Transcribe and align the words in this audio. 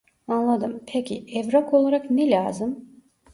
Anladım 0.27 0.79
pekiyi 0.87 1.37
evrak 1.37 1.73
olarak 1.73 2.11
ne 2.11 2.29
lazım 2.31 2.89